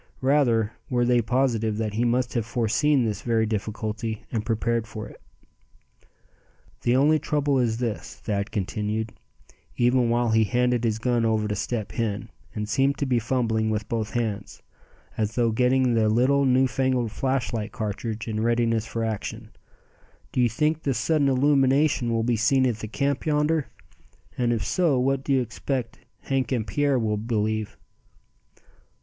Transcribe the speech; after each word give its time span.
Rather 0.21 0.71
were 0.89 1.05
they 1.05 1.21
positive 1.21 1.77
that 1.77 1.93
he 1.93 2.03
must 2.03 2.33
have 2.33 2.43
foreseen 2.43 3.05
this 3.05 3.21
very 3.21 3.45
difficulty, 3.45 4.23
and 4.31 4.43
prepared 4.47 4.87
for 4.87 5.07
it. 5.07 5.21
"The 6.81 6.95
only 6.95 7.19
trouble 7.19 7.59
is 7.59 7.77
this," 7.77 8.15
Thad 8.15 8.49
continued, 8.49 9.13
even 9.77 10.09
while 10.09 10.31
he 10.31 10.45
handed 10.45 10.85
his 10.85 10.97
gun 10.97 11.23
over 11.23 11.47
to 11.47 11.53
Step 11.55 11.91
Hen, 11.91 12.31
and 12.55 12.67
seemed 12.67 12.97
to 12.97 13.05
be 13.05 13.19
fumbling 13.19 13.69
with 13.69 13.87
both 13.87 14.13
hands, 14.15 14.63
as 15.17 15.35
though 15.35 15.51
getting 15.51 15.93
the 15.93 16.09
little 16.09 16.45
new 16.45 16.65
fangled 16.65 17.11
flashlight 17.11 17.71
cartridge 17.71 18.27
in 18.27 18.41
readiness 18.41 18.87
for 18.87 19.03
action; 19.03 19.51
"do 20.31 20.41
you 20.41 20.49
think 20.49 20.81
the 20.81 20.95
sudden 20.95 21.29
illumination 21.29 22.11
will 22.11 22.23
be 22.23 22.35
seen 22.35 22.65
at 22.65 22.77
the 22.77 22.87
camp 22.87 23.23
yonder; 23.27 23.67
and 24.35 24.51
if 24.51 24.65
so 24.65 24.97
what 24.99 25.23
do 25.23 25.31
you 25.31 25.41
expect 25.43 25.99
Hank 26.21 26.51
and 26.51 26.65
Pierre 26.65 26.97
will 26.97 27.17
believe?" 27.17 27.77